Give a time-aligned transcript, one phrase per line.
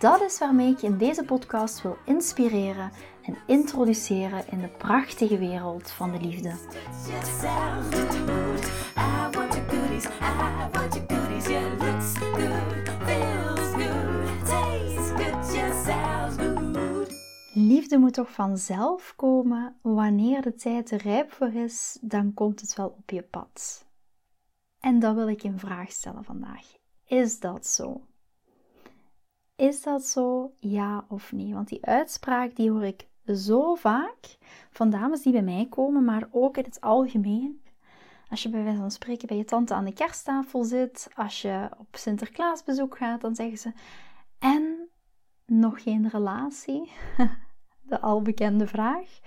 [0.00, 2.90] Dat is waarmee ik je in deze podcast wil inspireren
[3.22, 6.54] en introduceren in de prachtige wereld van de liefde.
[17.54, 19.76] Liefde moet toch vanzelf komen.
[19.82, 23.86] Wanneer de tijd er rijp voor is, dan komt het wel op je pad.
[24.78, 26.66] En dat wil ik in vraag stellen vandaag.
[27.04, 28.08] Is dat zo?
[29.60, 31.54] Is dat zo, ja of nee?
[31.54, 34.36] Want die uitspraak die hoor ik zo vaak
[34.70, 37.62] van dames die bij mij komen, maar ook in het algemeen.
[38.28, 41.68] Als je bij wijze van spreken bij je tante aan de kersttafel zit, als je
[41.78, 43.72] op Sinterklaasbezoek gaat, dan zeggen ze:
[44.38, 44.88] En
[45.46, 46.90] nog geen relatie?
[47.90, 49.20] De albekende vraag.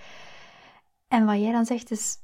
[1.08, 2.18] En wat jij dan zegt is: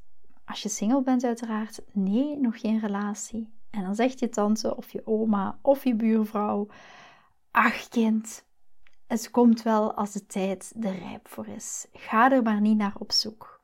[0.46, 3.54] Als je single bent, uiteraard, nee, nog geen relatie.
[3.70, 6.68] En dan zegt je tante of je oma of je buurvrouw:
[7.52, 8.46] Ach kind,
[9.08, 11.88] het komt wel als de tijd er rijp voor is.
[11.94, 13.62] Ga er maar niet naar op zoek.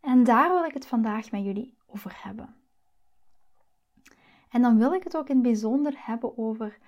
[0.00, 2.56] En daar wil ik het vandaag met jullie over hebben.
[4.48, 6.78] En dan wil ik het ook in het bijzonder hebben over: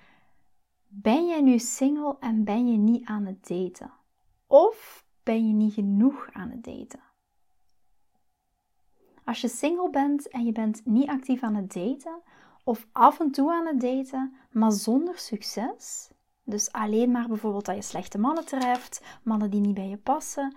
[0.87, 3.91] ben jij nu single en ben je niet aan het daten?
[4.47, 7.03] Of ben je niet genoeg aan het daten?
[9.23, 12.21] Als je single bent en je bent niet actief aan het daten,
[12.65, 16.11] of af en toe aan het daten, maar zonder succes.
[16.43, 20.55] Dus alleen maar bijvoorbeeld dat je slechte mannen treft, mannen die niet bij je passen.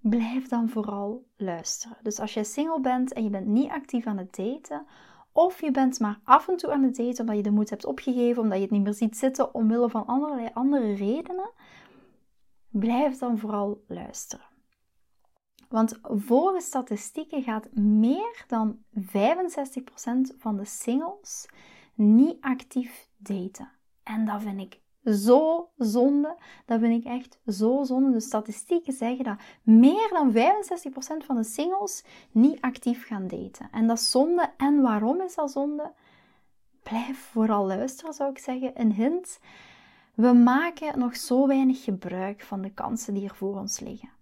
[0.00, 1.96] Blijf dan vooral luisteren.
[2.02, 4.86] Dus als jij single bent en je bent niet actief aan het daten,
[5.32, 7.84] of je bent maar af en toe aan het daten omdat je de moed hebt
[7.84, 11.50] opgegeven, omdat je het niet meer ziet zitten omwille van allerlei andere redenen,
[12.68, 14.49] blijf dan vooral luisteren.
[15.70, 19.02] Want volgens statistieken gaat meer dan 65%
[20.38, 21.48] van de singles
[21.94, 23.70] niet actief daten.
[24.02, 26.36] En dat vind ik zo zonde.
[26.66, 28.10] Dat vind ik echt zo zonde.
[28.10, 33.68] De statistieken zeggen dat meer dan 65% van de singles niet actief gaan daten.
[33.70, 34.52] En dat is zonde.
[34.56, 35.92] En waarom is dat zonde?
[36.82, 38.80] Blijf vooral luisteren, zou ik zeggen.
[38.80, 39.38] Een hint.
[40.14, 44.18] We maken nog zo weinig gebruik van de kansen die er voor ons liggen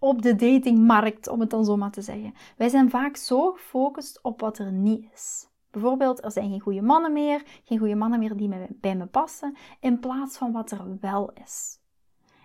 [0.00, 2.34] op de datingmarkt, om het dan zo maar te zeggen.
[2.56, 5.48] Wij zijn vaak zo gefocust op wat er niet is.
[5.70, 9.56] Bijvoorbeeld, er zijn geen goede mannen meer, geen goede mannen meer die bij me passen,
[9.80, 11.78] in plaats van wat er wel is.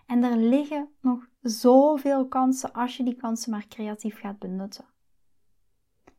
[0.05, 4.85] En er liggen nog zoveel kansen als je die kansen maar creatief gaat benutten.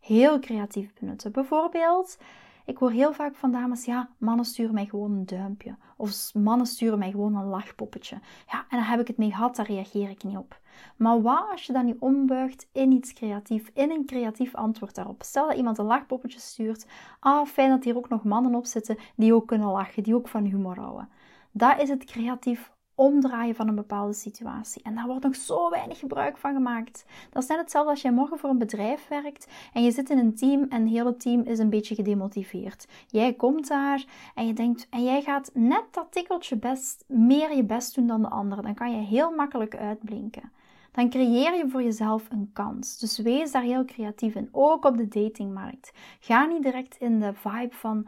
[0.00, 1.32] Heel creatief benutten.
[1.32, 2.18] Bijvoorbeeld,
[2.66, 5.76] ik hoor heel vaak van dames, ja, mannen sturen mij gewoon een duimpje.
[5.96, 8.18] Of mannen sturen mij gewoon een lachpoppetje.
[8.50, 10.60] Ja, en daar heb ik het mee gehad, daar reageer ik niet op.
[10.96, 15.22] Maar wat als je dat nu ombuigt in iets creatief, in een creatief antwoord daarop?
[15.22, 16.86] Stel dat iemand een lachpoppetje stuurt.
[17.20, 20.28] Ah, fijn dat hier ook nog mannen op zitten die ook kunnen lachen, die ook
[20.28, 21.08] van humor houden.
[21.52, 24.82] Dat is het creatief omdraaien van een bepaalde situatie.
[24.82, 27.04] En daar wordt nog zo weinig gebruik van gemaakt.
[27.30, 30.18] Dat is net hetzelfde als jij morgen voor een bedrijf werkt en je zit in
[30.18, 32.88] een team en het hele team is een beetje gedemotiveerd.
[33.06, 34.04] Jij komt daar
[34.34, 38.22] en je denkt en jij gaat net dat tikkeltje best meer je best doen dan
[38.22, 38.64] de anderen.
[38.64, 40.52] Dan kan je heel makkelijk uitblinken.
[40.92, 42.98] Dan creëer je voor jezelf een kans.
[42.98, 45.92] Dus wees daar heel creatief in, ook op de datingmarkt.
[46.20, 48.06] Ga niet direct in de vibe van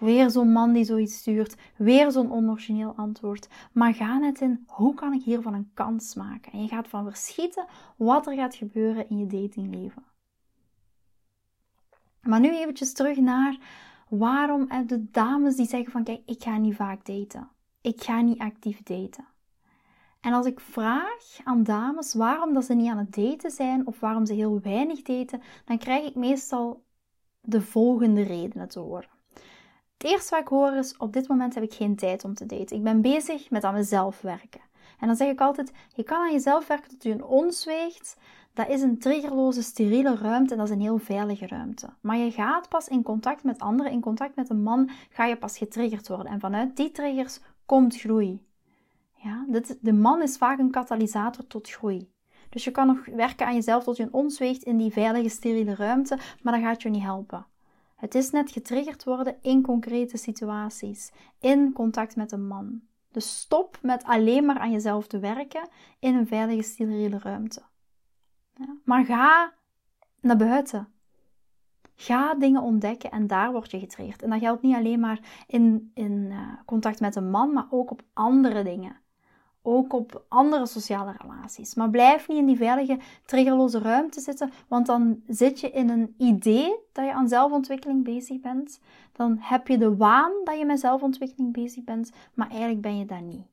[0.00, 3.48] weer zo'n man die zoiets stuurt, weer zo'n onorigineel antwoord.
[3.72, 6.52] Maar ga net in, hoe kan ik hiervan een kans maken?
[6.52, 7.66] En je gaat van verschieten
[7.96, 10.04] wat er gaat gebeuren in je datingleven.
[12.20, 13.58] Maar nu eventjes terug naar
[14.08, 17.48] waarom de dames die zeggen van kijk, ik ga niet vaak daten.
[17.80, 19.24] Ik ga niet actief daten.
[20.20, 24.00] En als ik vraag aan dames waarom dat ze niet aan het daten zijn of
[24.00, 26.84] waarom ze heel weinig daten, dan krijg ik meestal
[27.40, 29.13] de volgende redenen te horen.
[30.04, 32.46] Het eerste wat ik hoor is: op dit moment heb ik geen tijd om te
[32.46, 32.76] daten.
[32.76, 34.60] Ik ben bezig met aan mezelf werken.
[34.98, 38.16] En dan zeg ik altijd: je kan aan jezelf werken tot je een ons weegt.
[38.52, 41.88] Dat is een triggerloze, steriele ruimte en dat is een heel veilige ruimte.
[42.00, 45.36] Maar je gaat pas in contact met anderen, in contact met een man, ga je
[45.36, 46.26] pas getriggerd worden.
[46.32, 48.46] En vanuit die triggers komt groei.
[49.14, 49.46] Ja,
[49.80, 52.10] de man is vaak een katalysator tot groei.
[52.48, 55.28] Dus je kan nog werken aan jezelf tot je een ons weegt in die veilige,
[55.28, 57.46] steriele ruimte, maar dat gaat je niet helpen.
[58.04, 62.80] Het is net getriggerd worden in concrete situaties, in contact met een man.
[63.10, 65.68] Dus stop met alleen maar aan jezelf te werken
[65.98, 67.62] in een veilige, steriele ruimte.
[68.54, 68.76] Ja?
[68.84, 69.52] Maar ga
[70.20, 70.88] naar buiten.
[71.94, 74.22] Ga dingen ontdekken en daar word je getriggerd.
[74.22, 77.90] En dat geldt niet alleen maar in, in uh, contact met een man, maar ook
[77.90, 79.00] op andere dingen.
[79.66, 81.74] Ook op andere sociale relaties.
[81.74, 86.14] Maar blijf niet in die veilige, triggerloze ruimte zitten, want dan zit je in een
[86.18, 88.80] idee dat je aan zelfontwikkeling bezig bent.
[89.12, 93.04] Dan heb je de waan dat je met zelfontwikkeling bezig bent, maar eigenlijk ben je
[93.04, 93.46] dat niet.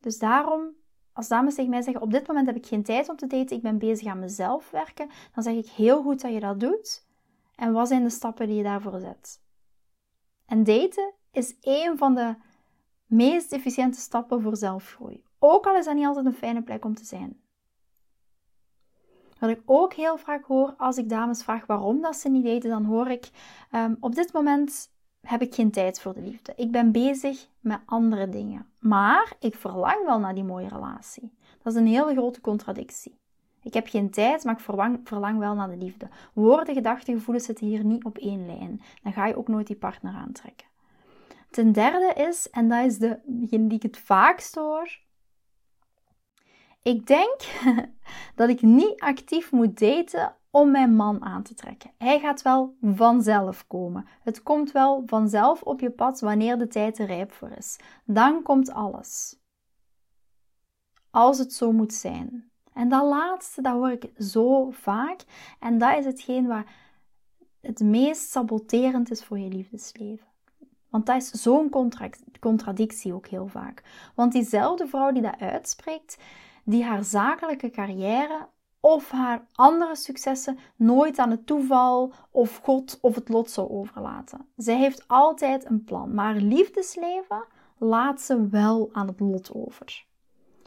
[0.00, 0.68] Dus daarom,
[1.12, 3.56] als dames tegen mij zeggen: Op dit moment heb ik geen tijd om te daten,
[3.56, 7.06] ik ben bezig aan mezelf werken, dan zeg ik heel goed dat je dat doet.
[7.54, 9.40] En wat zijn de stappen die je daarvoor zet?
[10.46, 12.34] En daten is een van de
[13.12, 15.22] meest efficiënte stappen voor zelfgroei.
[15.38, 17.40] Ook al is dat niet altijd een fijne plek om te zijn.
[19.38, 22.70] Wat ik ook heel vaak hoor als ik dames vraag waarom dat ze niet daten,
[22.70, 23.30] dan hoor ik
[23.74, 26.52] um, op dit moment heb ik geen tijd voor de liefde.
[26.56, 28.66] Ik ben bezig met andere dingen.
[28.78, 31.32] Maar ik verlang wel naar die mooie relatie.
[31.62, 33.20] Dat is een hele grote contradictie.
[33.62, 36.08] Ik heb geen tijd, maar ik verlang, verlang wel naar de liefde.
[36.32, 38.82] Woorden, gedachten, gevoelens zitten hier niet op één lijn.
[39.02, 40.66] Dan ga je ook nooit die partner aantrekken.
[41.52, 45.00] Ten derde is, en dat is de, degene die ik het vaakst hoor.
[46.82, 47.40] Ik denk
[48.34, 51.90] dat ik niet actief moet daten om mijn man aan te trekken.
[51.98, 54.06] Hij gaat wel vanzelf komen.
[54.22, 57.78] Het komt wel vanzelf op je pad wanneer de tijd er rijp voor is.
[58.04, 59.40] Dan komt alles.
[61.10, 62.50] Als het zo moet zijn.
[62.72, 65.24] En dat laatste, dat hoor ik zo vaak.
[65.58, 66.64] En dat is hetgeen wat
[67.60, 70.31] het meest saboterend is voor je liefdesleven.
[70.92, 71.70] Want dat is zo'n
[72.40, 73.82] contradictie ook heel vaak.
[74.14, 76.18] Want diezelfde vrouw die dat uitspreekt,
[76.64, 78.48] die haar zakelijke carrière
[78.80, 84.46] of haar andere successen nooit aan het toeval of God of het lot zou overlaten.
[84.56, 87.44] Zij heeft altijd een plan, maar liefdesleven
[87.78, 90.04] laat ze wel aan het lot over.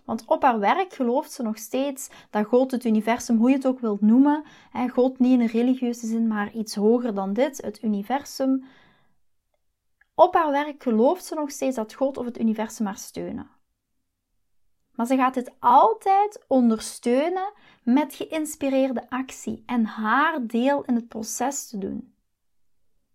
[0.06, 3.68] Want op haar werk gelooft ze nog steeds dat God, het universum, hoe je het
[3.68, 4.44] ook wilt noemen,
[4.92, 8.64] God niet in een religieuze zin, maar iets hoger dan dit, het universum,
[10.16, 13.50] op haar werk gelooft ze nog steeds dat God of het universum haar steunen.
[14.92, 17.54] Maar ze gaat dit altijd ondersteunen
[17.84, 22.14] met geïnspireerde actie en haar deel in het proces te doen.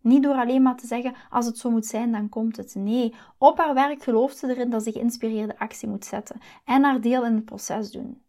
[0.00, 2.74] Niet door alleen maar te zeggen: als het zo moet zijn, dan komt het.
[2.74, 7.00] Nee, op haar werk gelooft ze erin dat ze geïnspireerde actie moet zetten en haar
[7.00, 8.22] deel in het proces doen.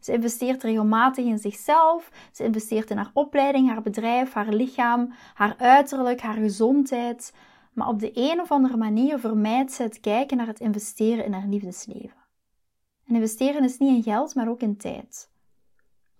[0.00, 5.54] Ze investeert regelmatig in zichzelf, ze investeert in haar opleiding, haar bedrijf, haar lichaam, haar
[5.58, 7.32] uiterlijk, haar gezondheid,
[7.72, 11.32] maar op de een of andere manier vermijdt ze het kijken naar het investeren in
[11.32, 12.18] haar liefdesleven.
[13.06, 15.30] En investeren is niet in geld, maar ook in tijd.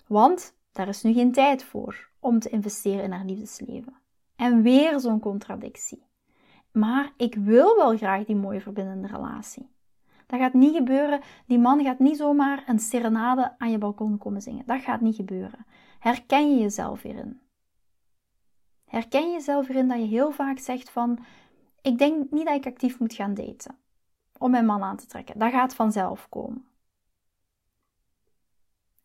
[0.06, 3.94] Want daar is nu geen tijd voor om te investeren in haar liefdesleven.
[4.36, 6.08] En weer zo'n contradictie.
[6.72, 9.68] Maar ik wil wel graag die mooie verbindende relatie.
[10.26, 11.20] Dat gaat niet gebeuren.
[11.46, 14.66] Die man gaat niet zomaar een serenade aan je balkon komen zingen.
[14.66, 15.66] Dat gaat niet gebeuren.
[15.98, 17.40] Herken je jezelf hierin?
[18.90, 21.18] Herken je jezelf erin dat je heel vaak zegt van,
[21.82, 23.76] ik denk niet dat ik actief moet gaan daten
[24.38, 25.38] om mijn man aan te trekken.
[25.38, 26.64] Dat gaat vanzelf komen.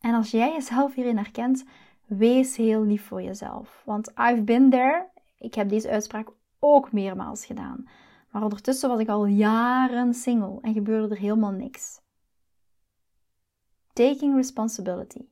[0.00, 1.64] En als jij jezelf hierin herkent,
[2.04, 3.82] wees heel lief voor jezelf.
[3.84, 5.08] Want I've been there.
[5.38, 6.28] Ik heb deze uitspraak
[6.58, 7.88] ook meermaals gedaan.
[8.30, 12.00] Maar ondertussen was ik al jaren single en gebeurde er helemaal niks.
[13.92, 15.26] Taking responsibility.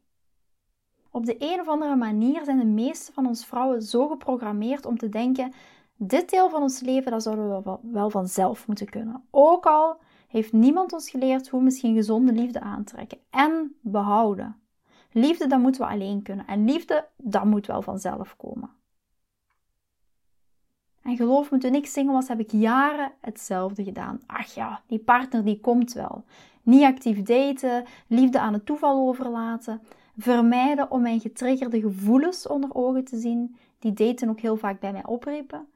[1.15, 4.99] Op de een of andere manier zijn de meeste van ons vrouwen zo geprogrammeerd om
[4.99, 5.53] te denken:
[5.97, 9.25] dit deel van ons leven, dat zouden we wel vanzelf moeten kunnen.
[9.31, 9.97] Ook al
[10.29, 14.57] heeft niemand ons geleerd hoe we misschien gezonde liefde aantrekken en behouden.
[15.13, 16.47] Liefde, dat moeten we alleen kunnen.
[16.47, 18.71] En liefde, dat moet wel vanzelf komen.
[21.03, 24.21] En geloof me, toen ik single was, heb ik jaren hetzelfde gedaan.
[24.27, 26.25] Ach ja, die partner die komt wel.
[26.63, 29.81] Niet actief daten, liefde aan het toeval overlaten
[30.17, 34.93] vermijden om mijn getriggerde gevoelens onder ogen te zien, die daten ook heel vaak bij
[34.93, 35.69] mij opriepen.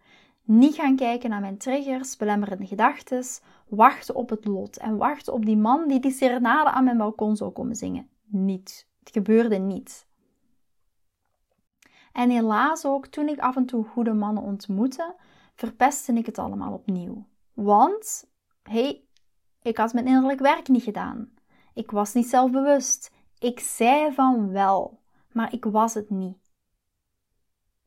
[0.43, 3.25] Niet gaan kijken naar mijn triggers, belemmerende gedachten,
[3.69, 7.37] wachten op het lot en wachten op die man die die serenade aan mijn balkon
[7.37, 8.09] zou komen zingen.
[8.25, 8.89] Niet.
[8.99, 10.07] Het gebeurde niet.
[12.13, 15.15] En helaas ook, toen ik af en toe goede mannen ontmoette,
[15.55, 17.27] verpestte ik het allemaal opnieuw.
[17.53, 18.31] Want,
[18.63, 19.05] hé, hey,
[19.63, 21.31] ik had mijn innerlijk werk niet gedaan.
[21.75, 23.11] Ik was niet zelfbewust.
[23.41, 25.01] Ik zei van wel,
[25.33, 26.37] maar ik was het niet.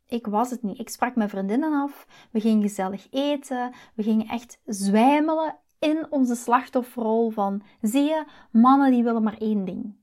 [0.08, 0.80] Ik was het niet.
[0.80, 2.08] Ik sprak mijn vriendinnen af.
[2.32, 3.74] We gingen gezellig eten.
[3.96, 9.66] We gingen echt zwijmelen in onze slachtofferrol van, zie je, mannen die willen maar één
[9.66, 9.96] ding.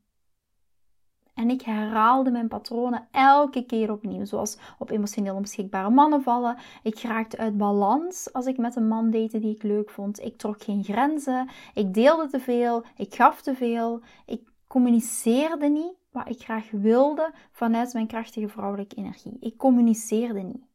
[1.35, 4.25] En ik herhaalde mijn patronen elke keer opnieuw.
[4.25, 6.57] Zoals op emotioneel onbeschikbare mannen vallen.
[6.83, 10.23] Ik raakte uit balans als ik met een man date die ik leuk vond.
[10.23, 11.49] Ik trok geen grenzen.
[11.75, 12.85] Ik deelde te veel.
[12.97, 14.01] Ik gaf te veel.
[14.27, 19.37] Ik communiceerde niet wat ik graag wilde vanuit mijn krachtige vrouwelijke energie.
[19.41, 20.67] Ik communiceerde niet.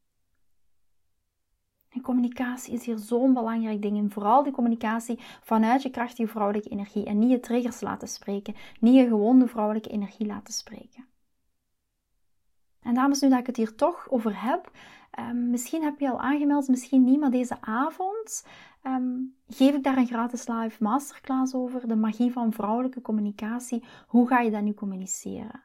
[1.90, 3.98] En communicatie is hier zo'n belangrijk ding.
[3.98, 7.06] En vooral die communicatie vanuit je krachtige vrouwelijke energie.
[7.06, 8.56] En niet je triggers laten spreken.
[8.80, 11.06] Niet je gewonde vrouwelijke energie laten spreken.
[12.82, 14.72] En dames, nu dat ik het hier toch over heb.
[15.20, 17.20] Um, misschien heb je al aangemeld, misschien niet.
[17.20, 18.46] Maar deze avond
[18.84, 21.88] um, geef ik daar een gratis live masterclass over.
[21.88, 23.84] De magie van vrouwelijke communicatie.
[24.08, 25.64] Hoe ga je dat nu communiceren?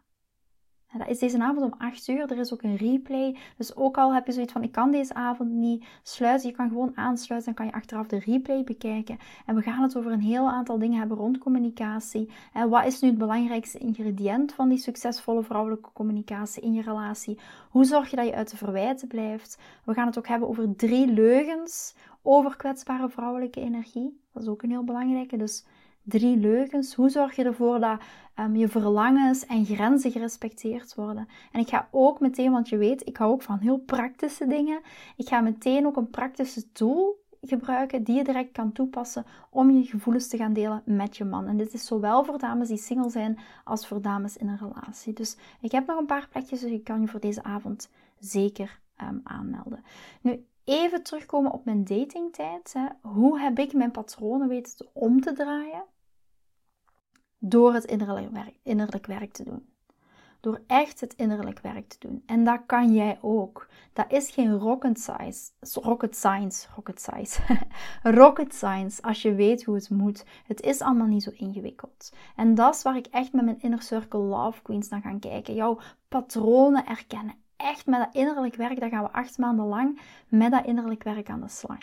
[0.96, 2.30] dat is deze avond om 8 uur.
[2.30, 3.36] Er is ook een replay.
[3.56, 6.68] Dus ook al heb je zoiets van: ik kan deze avond niet sluiten, je kan
[6.68, 7.54] gewoon aansluiten.
[7.54, 9.18] Dan kan je achteraf de replay bekijken.
[9.46, 12.30] En we gaan het over een heel aantal dingen hebben rond communicatie.
[12.52, 17.38] En wat is nu het belangrijkste ingrediënt van die succesvolle vrouwelijke communicatie in je relatie?
[17.70, 19.58] Hoe zorg je dat je uit de verwijten blijft?
[19.84, 24.20] We gaan het ook hebben over drie leugens over kwetsbare vrouwelijke energie.
[24.32, 25.36] Dat is ook een heel belangrijke.
[25.36, 25.64] Dus
[26.02, 26.94] drie leugens.
[26.94, 28.00] Hoe zorg je ervoor dat
[28.40, 31.28] um, je verlangens en grenzen gerespecteerd worden?
[31.52, 34.80] En ik ga ook meteen, want je weet, ik hou ook van heel praktische dingen.
[35.16, 39.84] Ik ga meteen ook een praktische tool gebruiken die je direct kan toepassen om je
[39.84, 41.46] gevoelens te gaan delen met je man.
[41.46, 45.12] En dit is zowel voor dames die single zijn als voor dames in een relatie.
[45.12, 48.80] Dus ik heb nog een paar plekjes, dus je kan je voor deze avond zeker
[49.02, 49.84] um, aanmelden.
[50.20, 52.72] Nu, even terugkomen op mijn datingtijd.
[52.72, 52.86] Hè.
[53.02, 55.84] Hoe heb ik mijn patronen weten om te draaien?
[57.38, 59.68] door het innerlijk werk, innerlijk werk te doen.
[60.40, 62.22] Door echt het innerlijk werk te doen.
[62.26, 63.68] En dat kan jij ook.
[63.92, 65.50] Dat is geen rocket science.
[65.72, 66.66] Rocket science.
[66.74, 67.40] Rocket science.
[68.02, 69.02] rocket science.
[69.02, 70.24] Als je weet hoe het moet.
[70.46, 72.12] Het is allemaal niet zo ingewikkeld.
[72.36, 75.54] En dat is waar ik echt met mijn Inner Circle Love Queens naar ga kijken.
[75.54, 77.34] Jouw patronen erkennen.
[77.68, 78.80] Echt met dat innerlijk werk.
[78.80, 81.78] Daar gaan we acht maanden lang met dat innerlijk werk aan de slag.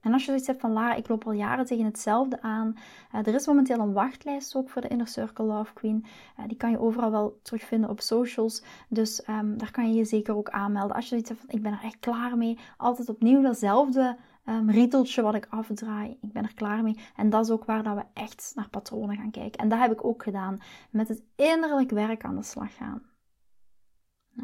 [0.00, 2.76] En als je zoiets hebt van Lara, ik loop al jaren tegen hetzelfde aan.
[3.14, 6.04] Uh, er is momenteel een wachtlijst ook voor de Inner Circle Love Queen.
[6.38, 8.62] Uh, die kan je overal wel terugvinden op socials.
[8.88, 10.96] Dus um, daar kan je je zeker ook aanmelden.
[10.96, 12.58] Als je zoiets hebt van ik ben er echt klaar mee.
[12.76, 16.18] Altijd opnieuw datzelfde um, rieteltje wat ik afdraai.
[16.20, 16.98] Ik ben er klaar mee.
[17.16, 19.60] En dat is ook waar dat we echt naar patronen gaan kijken.
[19.60, 20.60] En dat heb ik ook gedaan.
[20.90, 23.02] Met het innerlijk werk aan de slag gaan.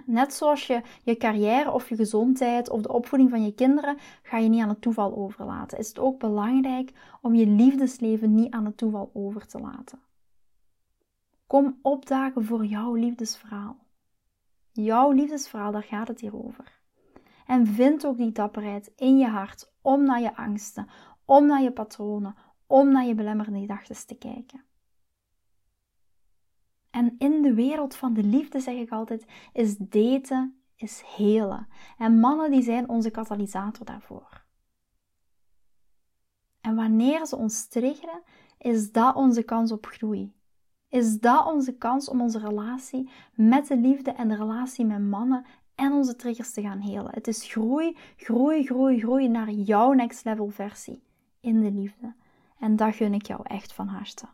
[0.05, 4.39] Net zoals je je carrière of je gezondheid of de opvoeding van je kinderen ga
[4.39, 5.79] je niet aan het toeval overlaten.
[5.79, 9.99] Is het ook belangrijk om je liefdesleven niet aan het toeval over te laten.
[11.47, 13.77] Kom opdagen voor jouw liefdesverhaal.
[14.73, 16.81] Jouw liefdesverhaal, daar gaat het hier over.
[17.47, 20.89] En vind ook die dapperheid in je hart om naar je angsten,
[21.25, 22.35] om naar je patronen,
[22.67, 24.65] om naar je belemmerende gedachten te kijken.
[26.95, 31.69] En in de wereld van de liefde, zeg ik altijd, is daten, is helen.
[31.99, 34.45] En mannen die zijn onze katalysator daarvoor.
[36.61, 38.23] En wanneer ze ons triggeren,
[38.59, 40.35] is dat onze kans op groei.
[40.89, 45.45] Is dat onze kans om onze relatie met de liefde en de relatie met mannen
[45.75, 47.15] en onze triggers te gaan helen.
[47.15, 51.03] Het is groei, groei, groei, groei naar jouw next level versie
[51.41, 52.15] in de liefde.
[52.59, 54.27] En dat gun ik jou echt van harte.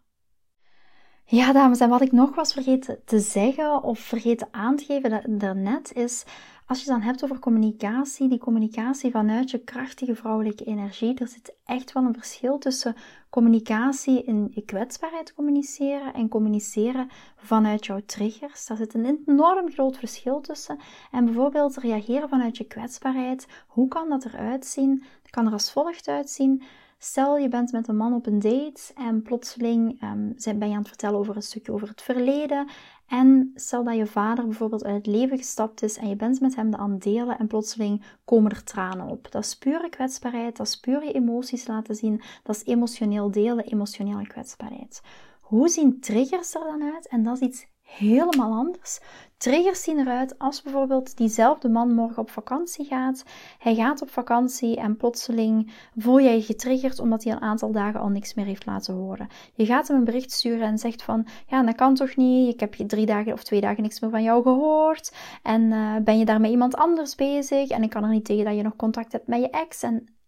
[1.30, 5.38] Ja, dames, en wat ik nog was vergeten te zeggen of vergeten aan te geven
[5.38, 6.25] daarnet is,
[6.66, 11.28] als je het dan hebt over communicatie, die communicatie vanuit je krachtige vrouwelijke energie, er
[11.28, 12.96] zit echt wel een verschil tussen
[13.28, 18.66] communicatie in je kwetsbaarheid communiceren en communiceren vanuit jouw triggers.
[18.66, 20.78] Daar zit een enorm groot verschil tussen.
[21.10, 25.04] En bijvoorbeeld reageren vanuit je kwetsbaarheid, hoe kan dat eruit zien?
[25.22, 26.62] Dat kan er als volgt uitzien.
[27.02, 30.80] Stel je bent met een man op een date en plotseling um, ben je aan
[30.80, 32.69] het vertellen over een stukje over het verleden.
[33.07, 36.57] En stel dat je vader bijvoorbeeld uit het leven gestapt is en je bent met
[36.57, 39.30] hem aan het delen en plotseling komen er tranen op.
[39.30, 43.64] Dat is pure kwetsbaarheid, dat is puur je emoties laten zien, dat is emotioneel delen,
[43.64, 45.02] emotionele kwetsbaarheid.
[45.40, 47.09] Hoe zien triggers er dan uit?
[47.09, 47.66] En dat is iets
[47.97, 49.00] helemaal anders.
[49.37, 53.25] Triggers zien eruit als bijvoorbeeld diezelfde man morgen op vakantie gaat.
[53.59, 58.00] Hij gaat op vakantie en plotseling voel jij je getriggerd omdat hij een aantal dagen
[58.00, 59.28] al niks meer heeft laten horen.
[59.54, 62.54] Je gaat hem een bericht sturen en zegt van, ja, dat kan toch niet?
[62.54, 65.14] Ik heb je drie dagen of twee dagen niks meer van jou gehoord.
[65.42, 67.68] En uh, ben je daar met iemand anders bezig?
[67.68, 69.82] En ik kan er niet tegen dat je nog contact hebt met je ex.
[69.82, 70.19] En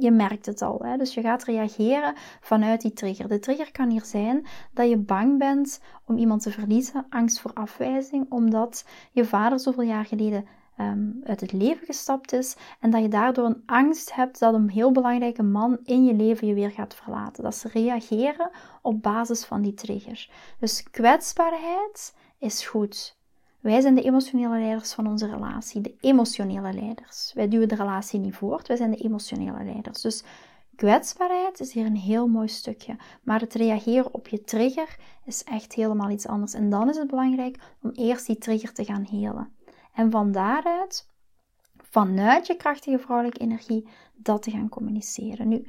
[0.00, 0.78] je merkt het al.
[0.82, 0.96] Hè?
[0.96, 3.28] Dus je gaat reageren vanuit die trigger.
[3.28, 7.52] De trigger kan hier zijn dat je bang bent om iemand te verliezen, angst voor
[7.54, 13.02] afwijzing, omdat je vader zoveel jaar geleden ehm, uit het leven gestapt is en dat
[13.02, 16.70] je daardoor een angst hebt dat een heel belangrijke man in je leven je weer
[16.70, 17.42] gaat verlaten.
[17.42, 18.50] Dat ze reageren
[18.82, 20.30] op basis van die trigger.
[20.58, 23.18] Dus kwetsbaarheid is goed.
[23.60, 27.32] Wij zijn de emotionele leiders van onze relatie, de emotionele leiders.
[27.34, 30.00] Wij duwen de relatie niet voort, wij zijn de emotionele leiders.
[30.00, 30.24] Dus
[30.76, 32.96] kwetsbaarheid is hier een heel mooi stukje.
[33.22, 36.54] Maar het reageren op je trigger is echt helemaal iets anders.
[36.54, 39.52] En dan is het belangrijk om eerst die trigger te gaan helen.
[39.94, 41.08] En van daaruit,
[41.76, 45.48] vanuit je krachtige vrouwelijke energie, dat te gaan communiceren.
[45.48, 45.64] Nu,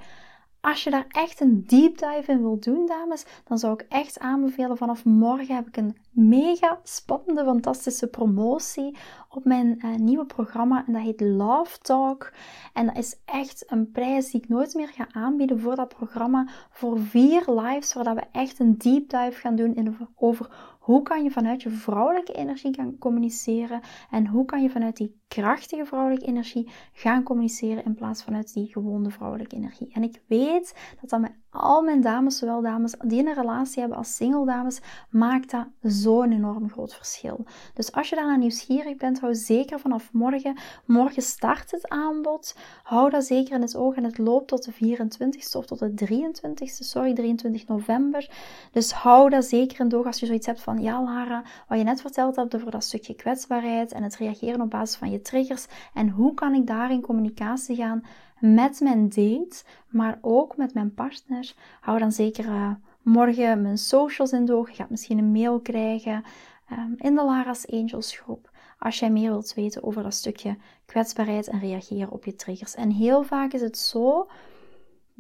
[0.62, 4.20] als je daar echt een deep dive in wilt doen, dames, dan zou ik echt
[4.20, 4.78] aanbevelen.
[4.78, 8.98] Vanaf morgen heb ik een mega spannende, fantastische promotie
[9.30, 10.84] op mijn uh, nieuwe programma.
[10.88, 12.34] En dat heet Love Talk.
[12.74, 16.48] En dat is echt een prijs die ik nooit meer ga aanbieden voor dat programma.
[16.70, 20.50] Voor vier lives, waar we echt een deep dive gaan doen over
[20.82, 23.82] hoe kan je vanuit je vrouwelijke energie gaan communiceren?
[24.10, 28.68] En hoe kan je vanuit die krachtige vrouwelijke energie gaan communiceren in plaats vanuit die
[28.68, 29.94] gewone vrouwelijke energie?
[29.94, 33.98] En ik weet dat dat met al mijn dames, zowel dames die een relatie hebben
[33.98, 34.80] als single dames,
[35.10, 37.46] maakt dat zo'n enorm groot verschil.
[37.74, 40.58] Dus als je daar nieuwsgierig bent, hou zeker vanaf morgen.
[40.86, 42.56] Morgen start het aanbod.
[42.84, 45.92] Hou dat zeker in het oog en het loopt tot de 24ste of tot de
[45.92, 48.30] 23ste, sorry, 23 november.
[48.72, 51.84] Dus hou dat zeker in oog als je zoiets hebt van, ja Lara, wat je
[51.84, 55.66] net verteld hebt over dat stukje kwetsbaarheid en het reageren op basis van je triggers
[55.94, 58.04] en hoe kan ik daar in communicatie gaan
[58.42, 61.54] met mijn date, maar ook met mijn partner.
[61.80, 62.72] Hou dan zeker uh,
[63.02, 64.70] morgen mijn socials in de oog.
[64.70, 66.24] Je gaat misschien een mail krijgen
[66.72, 68.50] um, in de Lara's Angels groep.
[68.80, 72.76] Als jij meer wilt weten over dat stukje kwetsbaarheid en reageren op je triggers.
[72.76, 74.28] En heel vaak is het zo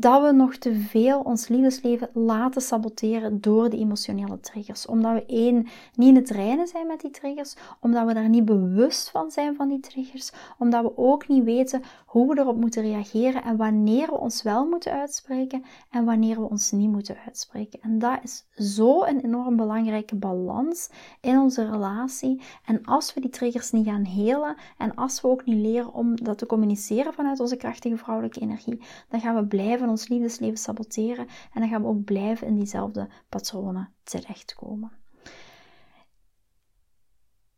[0.02, 4.86] dat we nog te veel ons liefdesleven laten saboteren door de emotionele triggers.
[4.86, 8.46] Omdat we één, niet in het reinen zijn met die triggers, omdat we daar niet
[8.46, 12.82] bewust van zijn van die triggers, omdat we ook niet weten hoe we erop moeten
[12.82, 17.80] reageren en wanneer we ons wel moeten uitspreken en wanneer we ons niet moeten uitspreken.
[17.82, 20.90] En dat is zo een enorm belangrijke balans
[21.22, 22.42] in onze relatie.
[22.66, 26.24] En als we die triggers niet gaan helen en als we ook niet leren om
[26.24, 31.28] dat te communiceren vanuit onze krachtige vrouwelijke energie, dan gaan we blijven ons liefdesleven saboteren
[31.54, 34.92] en dan gaan we ook blijven in diezelfde patronen terechtkomen.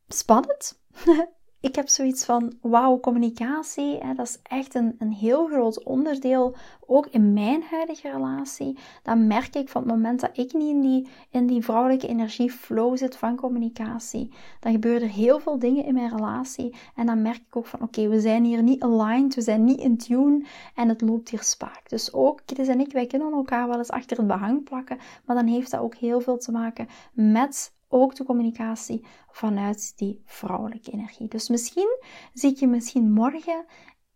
[0.07, 0.81] Spannend?
[1.63, 6.55] ik heb zoiets van, wauw, communicatie, hè, dat is echt een, een heel groot onderdeel,
[6.85, 8.77] ook in mijn huidige relatie.
[9.03, 12.97] Dan merk ik van het moment dat ik niet in die, in die vrouwelijke energieflow
[12.97, 16.75] zit van communicatie, dan gebeuren er heel veel dingen in mijn relatie.
[16.95, 19.79] En dan merk ik ook van, oké, we zijn hier niet aligned, we zijn niet
[19.79, 20.45] in tune
[20.75, 21.89] en het loopt hier spaak.
[21.89, 25.35] Dus ook, Chris en ik, wij kunnen elkaar wel eens achter het behang plakken, maar
[25.35, 30.91] dan heeft dat ook heel veel te maken met ook de communicatie vanuit die vrouwelijke
[30.91, 31.27] energie.
[31.27, 31.99] Dus misschien
[32.33, 33.65] zie ik je misschien morgen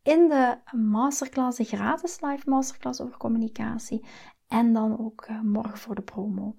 [0.03, 4.05] in de masterclass, de gratis live masterclass over communicatie.
[4.47, 6.55] En dan ook eh, morgen voor de promo.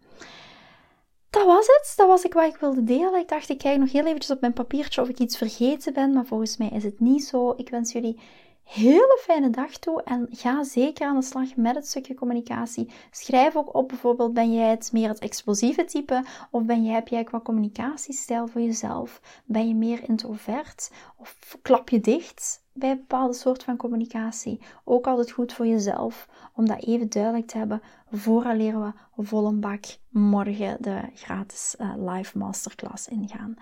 [1.30, 1.92] Dat was het.
[1.96, 3.20] Dat was ik wat ik wilde delen.
[3.20, 6.12] Ik dacht, ik kijk nog heel eventjes op mijn papiertje of ik iets vergeten ben.
[6.12, 7.54] Maar volgens mij is het niet zo.
[7.56, 8.20] Ik wens jullie
[8.68, 12.90] hele fijne dag toe en ga zeker aan de slag met het stukje communicatie.
[13.10, 17.08] Schrijf ook op bijvoorbeeld, ben jij het meer het explosieve type of ben jij, heb
[17.08, 19.20] jij qua communicatiestijl voor jezelf?
[19.44, 24.60] Ben je meer introvert of klap je dicht bij een bepaalde soort van communicatie?
[24.84, 29.60] Ook altijd goed voor jezelf om dat even duidelijk te hebben vooraleer we vol een
[29.60, 33.56] bak morgen de gratis uh, live masterclass ingaan.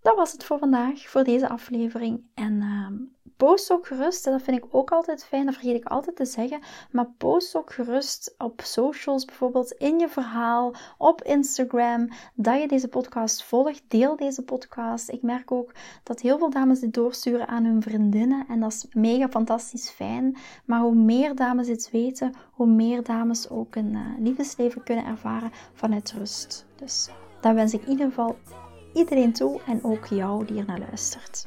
[0.00, 2.22] Dat was het voor vandaag, voor deze aflevering.
[2.34, 6.16] En uh, post ook gerust, dat vind ik ook altijd fijn, dat vergeet ik altijd
[6.16, 12.60] te zeggen, maar post ook gerust op socials, bijvoorbeeld in je verhaal, op Instagram, dat
[12.60, 13.82] je deze podcast volgt.
[13.88, 15.08] Deel deze podcast.
[15.08, 18.86] Ik merk ook dat heel veel dames dit doorsturen aan hun vriendinnen en dat is
[18.92, 20.36] mega fantastisch fijn.
[20.64, 25.50] Maar hoe meer dames dit weten, hoe meer dames ook een uh, liefdesleven kunnen ervaren
[25.72, 26.66] vanuit rust.
[26.76, 27.08] Dus
[27.40, 28.36] daar wens ik in ieder geval
[28.92, 31.46] iedereen toe en ook jou die er naar luistert.